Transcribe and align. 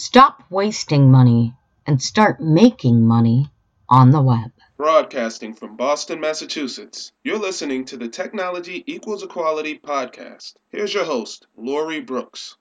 Stop 0.00 0.42
wasting 0.48 1.10
money 1.10 1.54
and 1.86 2.00
start 2.00 2.40
making 2.40 3.04
money 3.04 3.50
on 3.86 4.12
the 4.12 4.22
web. 4.22 4.50
Broadcasting 4.78 5.52
from 5.52 5.76
Boston, 5.76 6.20
Massachusetts, 6.20 7.12
you're 7.22 7.38
listening 7.38 7.84
to 7.84 7.98
the 7.98 8.08
Technology 8.08 8.82
Equals 8.86 9.22
Equality 9.22 9.78
podcast. 9.78 10.54
Here's 10.70 10.94
your 10.94 11.04
host, 11.04 11.46
Lori 11.54 12.00
Brooks. 12.00 12.56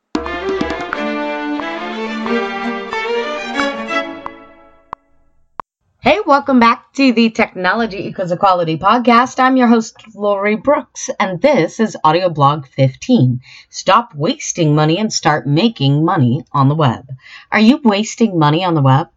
Hey, 6.02 6.22
welcome 6.26 6.62
back 6.62 6.94
to 6.94 7.12
the 7.12 7.30
Technology 7.30 8.08
Equals 8.08 8.32
Equality 8.32 8.78
podcast. 8.78 9.38
I'm 9.38 9.58
your 9.58 9.68
host, 9.68 9.98
Lori 10.16 10.56
Brooks, 10.56 11.10
and 11.20 11.42
this 11.42 11.82
is 11.82 11.98
Audio 12.06 12.30
Blog 12.30 12.66
15. 12.68 13.42
Stop 13.70 14.16
wasting 14.16 14.74
money 14.74 14.98
and 14.98 15.12
start 15.12 15.46
making 15.46 16.06
money 16.06 16.46
on 16.54 16.70
the 16.70 16.76
web. 16.76 17.10
Are 17.52 17.60
you 17.60 17.82
wasting 17.84 18.40
money 18.40 18.64
on 18.64 18.76
the 18.76 18.82
web? 18.82 19.10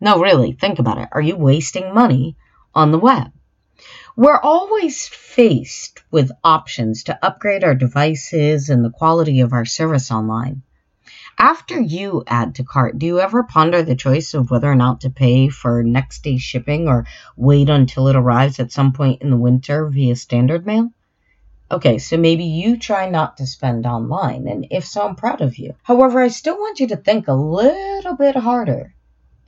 No, 0.00 0.20
really, 0.20 0.52
think 0.52 0.78
about 0.78 0.98
it. 0.98 1.08
Are 1.10 1.20
you 1.20 1.34
wasting 1.34 1.92
money 1.92 2.36
on 2.76 2.92
the 2.92 2.98
web? 3.00 3.32
We're 4.14 4.40
always 4.40 5.08
faced 5.08 6.00
with 6.12 6.30
options 6.44 7.02
to 7.04 7.26
upgrade 7.26 7.64
our 7.64 7.74
devices 7.74 8.70
and 8.70 8.84
the 8.84 8.90
quality 8.90 9.40
of 9.40 9.52
our 9.52 9.64
service 9.64 10.12
online. 10.12 10.62
After 11.38 11.80
you 11.80 12.22
add 12.26 12.56
to 12.56 12.64
cart, 12.64 12.98
do 12.98 13.06
you 13.06 13.20
ever 13.20 13.42
ponder 13.42 13.82
the 13.82 13.94
choice 13.94 14.34
of 14.34 14.50
whether 14.50 14.70
or 14.70 14.74
not 14.74 15.00
to 15.02 15.10
pay 15.10 15.48
for 15.48 15.82
next 15.82 16.22
day 16.22 16.36
shipping 16.36 16.88
or 16.88 17.06
wait 17.36 17.70
until 17.70 18.08
it 18.08 18.16
arrives 18.16 18.60
at 18.60 18.72
some 18.72 18.92
point 18.92 19.22
in 19.22 19.30
the 19.30 19.36
winter 19.36 19.88
via 19.88 20.16
standard 20.16 20.66
mail? 20.66 20.92
Okay, 21.72 21.98
so 21.98 22.16
maybe 22.16 22.44
you 22.44 22.76
try 22.76 23.08
not 23.08 23.36
to 23.36 23.46
spend 23.46 23.86
online, 23.86 24.48
and 24.48 24.66
if 24.70 24.84
so, 24.84 25.06
I'm 25.06 25.14
proud 25.14 25.40
of 25.40 25.56
you. 25.56 25.76
However, 25.84 26.20
I 26.20 26.28
still 26.28 26.56
want 26.56 26.80
you 26.80 26.88
to 26.88 26.96
think 26.96 27.28
a 27.28 27.32
little 27.32 28.16
bit 28.16 28.34
harder 28.34 28.92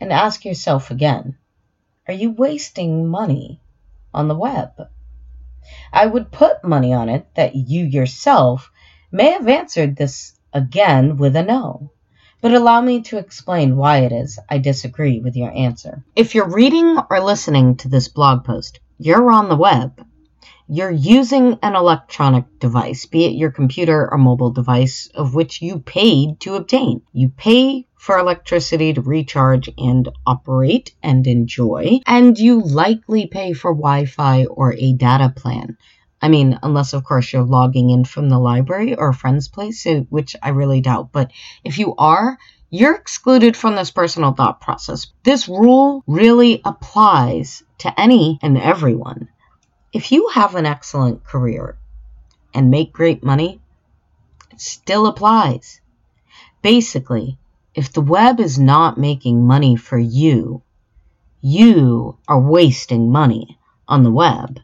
and 0.01 0.13
ask 0.13 0.45
yourself 0.45 0.91
again 0.91 1.37
Are 2.07 2.15
you 2.15 2.31
wasting 2.31 3.09
money 3.09 3.61
on 4.15 4.29
the 4.29 4.37
web? 4.37 4.89
I 5.93 6.07
would 6.07 6.31
put 6.31 6.65
money 6.65 6.93
on 6.93 7.09
it 7.09 7.27
that 7.35 7.55
you 7.55 7.85
yourself 7.85 8.71
may 9.11 9.33
have 9.33 9.49
answered 9.49 9.97
this 9.97 10.33
again 10.53 11.17
with 11.17 11.37
a 11.37 11.43
no. 11.43 11.91
But 12.41 12.55
allow 12.55 12.81
me 12.81 13.03
to 13.03 13.19
explain 13.19 13.77
why 13.77 13.99
it 13.99 14.13
is 14.13 14.39
I 14.51 14.59
disagree 14.59 15.21
with 15.21 15.37
your 15.37 15.53
answer. 15.53 16.05
If 16.17 16.35
you're 16.35 16.49
reading 16.49 16.99
or 17.09 17.21
listening 17.21 17.77
to 17.77 17.89
this 17.89 18.09
blog 18.09 18.45
post, 18.45 18.81
you're 18.99 19.31
on 19.31 19.49
the 19.49 19.57
web. 19.57 20.05
You're 20.69 20.91
using 20.91 21.59
an 21.63 21.77
electronic 21.77 22.59
device, 22.59 23.07
be 23.07 23.27
it 23.27 23.35
your 23.35 23.51
computer 23.51 24.11
or 24.11 24.17
mobile 24.17 24.51
device, 24.51 25.09
of 25.15 25.35
which 25.35 25.61
you 25.61 25.81
paid 25.81 26.41
to 26.41 26.55
obtain. 26.55 27.03
You 27.13 27.29
pay 27.29 27.87
for 27.95 28.19
electricity 28.19 28.93
to 28.95 29.03
recharge 29.03 29.69
and 29.79 30.09
operate 30.27 30.95
and 31.03 31.27
enjoy, 31.27 32.01
and 32.07 32.39
you 32.39 32.61
likely 32.61 33.27
pay 33.27 33.53
for 33.53 33.73
Wi 33.73 34.07
Fi 34.07 34.47
or 34.47 34.73
a 34.73 34.93
data 34.95 35.33
plan. 35.37 35.77
I 36.23 36.29
mean, 36.29 36.59
unless 36.63 36.93
of 36.93 37.03
course 37.03 37.33
you're 37.33 37.43
logging 37.43 37.91
in 37.91 38.05
from 38.05 38.29
the 38.29 38.39
library 38.39 38.95
or 38.95 39.09
a 39.09 39.15
friend's 39.15 39.49
place, 39.49 39.85
which 40.09 40.37
I 40.41 40.51
really 40.51 40.81
doubt. 40.81 41.11
But 41.11 41.33
if 41.65 41.81
you 41.81 41.97
are, 41.97 42.39
you're 42.71 42.95
excluded 42.95 43.57
from 43.57 43.75
this 43.75 43.91
personal 43.91 44.33
thought 44.33 44.61
process. 44.61 45.09
This 45.25 45.49
rule 45.49 46.05
really 46.07 46.63
applies 46.65 47.65
to 47.79 48.01
any 48.01 48.39
and 48.41 48.57
everyone. 48.57 49.29
If 49.93 50.13
you 50.13 50.29
have 50.29 50.55
an 50.55 50.65
excellent 50.65 51.25
career 51.25 51.77
and 52.55 52.71
make 52.71 52.93
great 52.93 53.25
money, 53.25 53.61
it 54.53 54.61
still 54.61 55.07
applies. 55.07 55.81
Basically, 56.63 57.37
if 57.75 57.93
the 57.93 58.01
web 58.01 58.39
is 58.39 58.59
not 58.59 58.97
making 58.97 59.47
money 59.47 59.77
for 59.77 59.99
you, 59.99 60.63
you 61.41 62.17
are 62.29 62.41
wasting 62.41 63.11
money 63.11 63.59
on 63.89 64.05
the 64.05 64.11
web. 64.11 64.61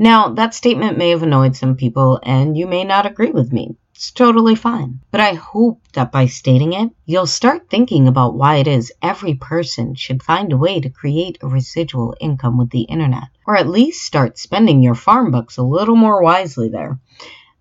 Now, 0.00 0.28
that 0.28 0.54
statement 0.54 0.96
may 0.96 1.10
have 1.10 1.24
annoyed 1.24 1.56
some 1.56 1.74
people, 1.74 2.20
and 2.22 2.56
you 2.56 2.68
may 2.68 2.84
not 2.84 3.04
agree 3.04 3.32
with 3.32 3.52
me. 3.52 3.74
It's 3.96 4.12
totally 4.12 4.54
fine. 4.54 5.00
But 5.10 5.20
I 5.20 5.34
hope 5.34 5.80
that 5.94 6.12
by 6.12 6.26
stating 6.26 6.72
it, 6.72 6.92
you'll 7.04 7.26
start 7.26 7.68
thinking 7.68 8.06
about 8.06 8.36
why 8.36 8.58
it 8.58 8.68
is 8.68 8.92
every 9.02 9.34
person 9.34 9.96
should 9.96 10.22
find 10.22 10.52
a 10.52 10.56
way 10.56 10.78
to 10.78 10.88
create 10.88 11.38
a 11.42 11.48
residual 11.48 12.14
income 12.20 12.56
with 12.56 12.70
the 12.70 12.82
internet, 12.82 13.24
or 13.44 13.56
at 13.56 13.68
least 13.68 14.06
start 14.06 14.38
spending 14.38 14.84
your 14.84 14.94
farm 14.94 15.32
bucks 15.32 15.56
a 15.56 15.64
little 15.64 15.96
more 15.96 16.22
wisely 16.22 16.68
there. 16.68 17.00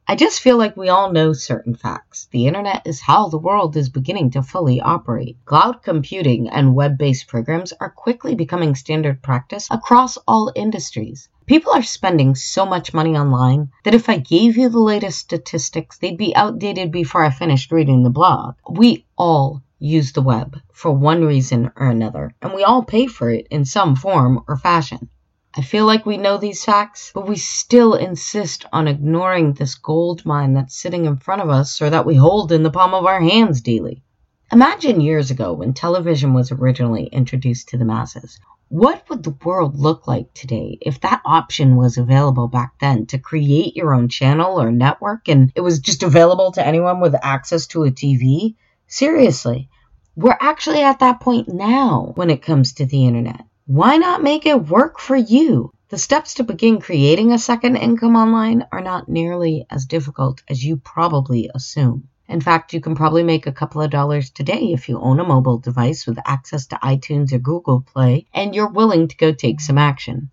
I 0.07 0.15
just 0.15 0.39
feel 0.39 0.57
like 0.57 0.77
we 0.77 0.89
all 0.89 1.11
know 1.11 1.33
certain 1.33 1.73
facts. 1.73 2.27
The 2.29 2.45
internet 2.45 2.85
is 2.85 3.01
how 3.01 3.29
the 3.29 3.39
world 3.39 3.75
is 3.75 3.89
beginning 3.89 4.29
to 4.31 4.43
fully 4.43 4.79
operate. 4.79 5.37
Cloud 5.45 5.81
computing 5.81 6.47
and 6.49 6.75
web 6.75 6.99
based 6.99 7.27
programs 7.27 7.73
are 7.81 7.89
quickly 7.89 8.35
becoming 8.35 8.75
standard 8.75 9.23
practice 9.23 9.67
across 9.71 10.17
all 10.27 10.51
industries. 10.55 11.29
People 11.47 11.71
are 11.71 11.81
spending 11.81 12.35
so 12.35 12.65
much 12.65 12.93
money 12.93 13.15
online 13.15 13.69
that 13.85 13.95
if 13.95 14.09
I 14.09 14.17
gave 14.17 14.57
you 14.57 14.67
the 14.67 14.81
latest 14.81 15.19
statistics, 15.19 15.97
they'd 15.97 16.17
be 16.17 16.35
outdated 16.35 16.91
before 16.91 17.23
I 17.23 17.29
finished 17.29 17.71
reading 17.71 18.03
the 18.03 18.09
blog. 18.09 18.55
We 18.69 19.05
all 19.17 19.63
use 19.79 20.11
the 20.11 20.21
web 20.21 20.59
for 20.73 20.91
one 20.91 21.23
reason 21.23 21.71
or 21.77 21.87
another, 21.87 22.35
and 22.41 22.53
we 22.53 22.65
all 22.65 22.83
pay 22.83 23.07
for 23.07 23.29
it 23.29 23.47
in 23.49 23.63
some 23.63 23.95
form 23.95 24.43
or 24.45 24.57
fashion. 24.57 25.07
I 25.55 25.61
feel 25.61 25.85
like 25.85 26.05
we 26.05 26.17
know 26.17 26.37
these 26.37 26.65
facts, 26.65 27.11
but 27.15 27.29
we 27.29 27.37
still 27.37 27.93
insist 27.93 28.65
on 28.73 28.89
ignoring 28.89 29.53
this 29.53 29.75
gold 29.75 30.25
mine 30.25 30.53
that's 30.53 30.75
sitting 30.75 31.05
in 31.05 31.15
front 31.15 31.41
of 31.41 31.49
us 31.49 31.81
or 31.81 31.89
that 31.89 32.05
we 32.05 32.15
hold 32.15 32.51
in 32.51 32.63
the 32.63 32.71
palm 32.71 32.93
of 32.93 33.05
our 33.05 33.21
hands 33.21 33.61
daily. 33.61 34.03
Imagine 34.51 34.99
years 34.99 35.31
ago 35.31 35.53
when 35.53 35.73
television 35.73 36.33
was 36.33 36.51
originally 36.51 37.05
introduced 37.05 37.69
to 37.69 37.77
the 37.77 37.85
masses. 37.85 38.37
What 38.69 39.09
would 39.09 39.23
the 39.23 39.37
world 39.45 39.79
look 39.79 40.07
like 40.07 40.33
today 40.33 40.77
if 40.81 40.99
that 40.99 41.21
option 41.23 41.77
was 41.77 41.97
available 41.97 42.49
back 42.49 42.73
then 42.81 43.05
to 43.07 43.17
create 43.17 43.77
your 43.77 43.93
own 43.93 44.09
channel 44.09 44.59
or 44.59 44.73
network 44.73 45.29
and 45.29 45.53
it 45.55 45.61
was 45.61 45.79
just 45.79 46.03
available 46.03 46.51
to 46.51 46.65
anyone 46.65 46.99
with 46.99 47.15
access 47.23 47.67
to 47.67 47.85
a 47.85 47.91
TV? 47.91 48.55
Seriously, 48.85 49.69
we're 50.17 50.37
actually 50.41 50.81
at 50.81 50.99
that 50.99 51.21
point 51.21 51.47
now 51.47 52.11
when 52.15 52.29
it 52.29 52.41
comes 52.41 52.73
to 52.73 52.85
the 52.85 53.05
internet. 53.05 53.45
Why 53.67 53.95
not 53.95 54.21
make 54.21 54.45
it 54.45 54.67
work 54.67 54.99
for 54.99 55.15
you? 55.15 55.71
The 55.87 55.97
steps 55.97 56.33
to 56.33 56.43
begin 56.43 56.81
creating 56.81 57.31
a 57.31 57.39
second 57.39 57.77
income 57.77 58.17
online 58.17 58.65
are 58.73 58.81
not 58.81 59.07
nearly 59.07 59.65
as 59.69 59.85
difficult 59.85 60.43
as 60.49 60.61
you 60.61 60.75
probably 60.75 61.49
assume. 61.55 62.09
In 62.29 62.41
fact, 62.41 62.73
you 62.73 62.81
can 62.81 62.95
probably 62.95 63.23
make 63.23 63.47
a 63.47 63.53
couple 63.53 63.81
of 63.81 63.89
dollars 63.89 64.29
today 64.29 64.73
if 64.73 64.89
you 64.89 64.99
own 64.99 65.19
a 65.19 65.23
mobile 65.23 65.59
device 65.59 66.05
with 66.05 66.19
access 66.25 66.67
to 66.67 66.79
iTunes 66.83 67.31
or 67.31 67.39
Google 67.39 67.81
Play 67.81 68.27
and 68.33 68.53
you're 68.53 68.69
willing 68.69 69.07
to 69.07 69.17
go 69.17 69.31
take 69.31 69.61
some 69.61 69.77
action. 69.77 70.29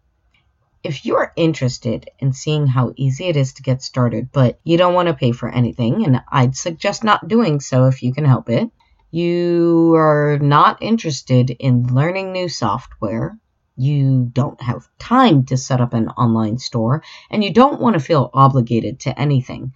If 0.83 1.07
you're 1.07 1.33
interested 1.37 2.11
in 2.19 2.33
seeing 2.33 2.67
how 2.67 2.93
easy 2.97 3.27
it 3.27 3.37
is 3.37 3.55
to 3.55 3.63
get 3.63 3.81
started, 3.81 4.31
but 4.33 4.59
you 4.65 4.77
don't 4.77 4.95
want 4.95 5.09
to 5.09 5.15
pay 5.15 5.33
for 5.33 5.49
anything, 5.49 6.05
and 6.05 6.21
I'd 6.31 6.57
suggest 6.57 7.05
not 7.05 7.29
doing 7.29 7.61
so 7.61 7.87
if 7.87 8.03
you 8.03 8.13
can 8.13 8.25
help 8.25 8.51
it, 8.51 8.71
you 9.11 9.95
are 9.95 10.39
not 10.41 10.83
interested 10.83 11.51
in 11.51 11.95
learning 11.95 12.33
new 12.33 12.49
software, 12.49 13.39
you 13.77 14.29
don't 14.33 14.61
have 14.61 14.89
time 14.99 15.47
to 15.47 15.57
set 15.57 15.81
up 15.81 15.95
an 15.95 16.09
online 16.09 16.59
store, 16.59 17.03
and 17.31 17.43
you 17.43 17.53
don't 17.53 17.81
want 17.81 17.95
to 17.95 18.01
feel 18.01 18.29
obligated 18.35 19.01
to 19.01 19.19
anything, 19.19 19.73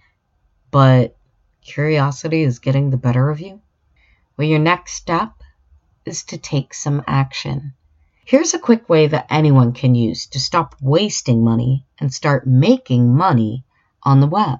but 0.69 1.15
curiosity 1.69 2.41
is 2.41 2.59
getting 2.59 2.89
the 2.89 2.97
better 2.97 3.29
of 3.29 3.39
you? 3.39 3.61
Well, 4.35 4.47
your 4.47 4.59
next 4.59 4.93
step 4.93 5.31
is 6.03 6.23
to 6.23 6.37
take 6.37 6.73
some 6.73 7.03
action. 7.05 7.73
Here's 8.25 8.53
a 8.53 8.59
quick 8.59 8.89
way 8.89 9.05
that 9.07 9.27
anyone 9.29 9.73
can 9.73 9.93
use 9.93 10.25
to 10.27 10.39
stop 10.39 10.75
wasting 10.81 11.43
money 11.43 11.85
and 11.99 12.13
start 12.13 12.47
making 12.47 13.15
money 13.15 13.63
on 14.01 14.19
the 14.19 14.27
web. 14.27 14.59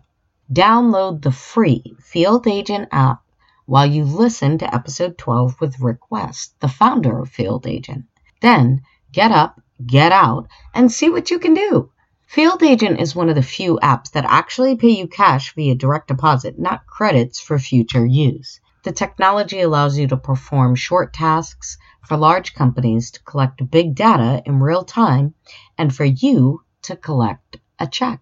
Download 0.54 1.22
the 1.22 1.32
free 1.32 1.96
Field 2.00 2.48
Agent 2.48 2.90
app 2.92 3.24
while 3.66 3.86
you 3.86 4.04
listen 4.04 4.58
to 4.60 4.74
episode 4.74 5.18
12 5.18 5.60
with 5.60 5.80
Rick 5.80 6.12
West, 6.12 6.60
the 6.60 6.68
founder 6.68 7.20
of 7.20 7.30
Field 7.30 7.66
Agent. 7.66 8.06
Then 8.42 8.82
get 9.12 9.32
up, 9.32 9.62
get 9.86 10.12
out, 10.12 10.48
and 10.74 10.92
see 10.92 11.10
what 11.10 11.32
you 11.32 11.40
can 11.40 11.54
do. 11.54 11.92
Field 12.30 12.62
Agent 12.62 13.02
is 13.02 13.16
one 13.16 13.28
of 13.30 13.34
the 13.34 13.42
few 13.42 13.80
apps 13.82 14.12
that 14.12 14.24
actually 14.24 14.76
pay 14.76 14.90
you 14.90 15.08
cash 15.08 15.56
via 15.56 15.74
direct 15.74 16.10
deposit, 16.10 16.60
not 16.60 16.86
credits 16.86 17.40
for 17.40 17.58
future 17.58 18.06
use. 18.06 18.60
The 18.84 18.92
technology 18.92 19.62
allows 19.62 19.98
you 19.98 20.06
to 20.10 20.16
perform 20.16 20.76
short 20.76 21.12
tasks 21.12 21.80
for 22.06 22.18
large 22.18 22.54
companies 22.54 23.10
to 23.10 23.24
collect 23.24 23.72
big 23.72 23.96
data 23.96 24.44
in 24.46 24.60
real 24.60 24.84
time 24.84 25.34
and 25.76 25.94
for 25.94 26.06
you 26.06 26.62
to 26.84 26.96
collect 26.96 27.58
a 27.80 27.88
check. 27.88 28.22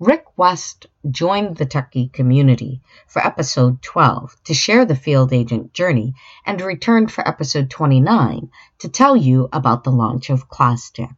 Rick 0.00 0.24
West 0.38 0.86
joined 1.10 1.58
the 1.58 1.66
Techie 1.66 2.10
community 2.10 2.80
for 3.06 3.20
episode 3.22 3.82
12 3.82 4.42
to 4.44 4.54
share 4.54 4.86
the 4.86 4.96
field 4.96 5.34
agent 5.34 5.74
journey 5.74 6.14
and 6.46 6.62
returned 6.62 7.12
for 7.12 7.28
episode 7.28 7.68
29 7.68 8.48
to 8.78 8.88
tell 8.88 9.14
you 9.14 9.50
about 9.52 9.84
the 9.84 9.92
launch 9.92 10.30
of 10.30 10.48
ClassJack. 10.48 11.14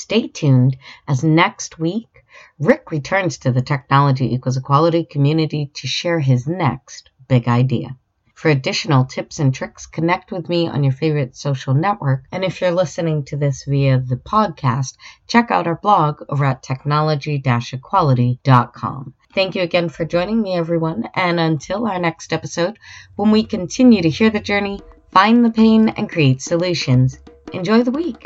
Stay 0.00 0.28
tuned 0.28 0.76
as 1.06 1.22
next 1.22 1.78
week 1.78 2.10
Rick 2.58 2.90
returns 2.90 3.38
to 3.38 3.50
the 3.50 3.62
Technology 3.62 4.32
Equals 4.32 4.56
Equality 4.56 5.04
community 5.04 5.70
to 5.74 5.86
share 5.86 6.20
his 6.20 6.46
next 6.46 7.10
big 7.28 7.48
idea. 7.48 7.96
For 8.34 8.50
additional 8.50 9.04
tips 9.04 9.38
and 9.38 9.52
tricks, 9.52 9.86
connect 9.86 10.32
with 10.32 10.48
me 10.48 10.66
on 10.66 10.82
your 10.82 10.92
favorite 10.92 11.36
social 11.36 11.74
network. 11.74 12.24
And 12.32 12.44
if 12.44 12.60
you're 12.60 12.70
listening 12.70 13.24
to 13.26 13.36
this 13.36 13.64
via 13.64 13.98
the 13.98 14.16
podcast, 14.16 14.96
check 15.26 15.50
out 15.50 15.66
our 15.66 15.76
blog 15.76 16.22
over 16.28 16.44
at 16.44 16.62
technology 16.62 17.42
equality.com. 17.44 19.14
Thank 19.34 19.54
you 19.54 19.62
again 19.62 19.88
for 19.90 20.04
joining 20.04 20.40
me, 20.40 20.54
everyone. 20.54 21.08
And 21.14 21.38
until 21.38 21.86
our 21.86 21.98
next 21.98 22.32
episode, 22.32 22.78
when 23.16 23.30
we 23.30 23.44
continue 23.44 24.00
to 24.02 24.08
hear 24.08 24.30
the 24.30 24.40
journey, 24.40 24.80
find 25.12 25.44
the 25.44 25.50
pain, 25.50 25.90
and 25.90 26.08
create 26.08 26.40
solutions, 26.40 27.18
enjoy 27.52 27.82
the 27.82 27.90
week. 27.90 28.24